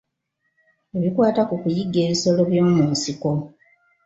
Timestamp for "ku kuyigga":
1.49-1.99